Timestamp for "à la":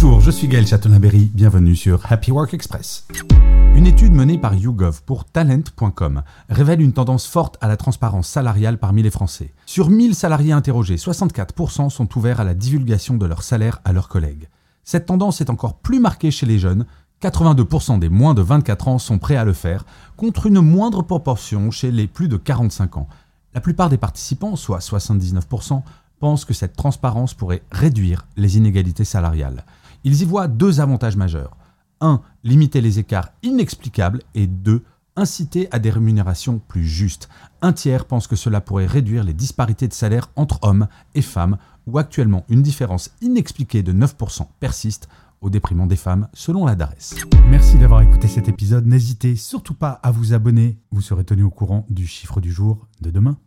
7.60-7.76, 12.38-12.54